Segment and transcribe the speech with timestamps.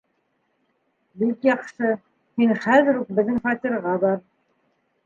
[1.23, 1.91] —Бик яҡшы,
[2.41, 4.23] һин хәҙер үк беҙҙең фатирға бар.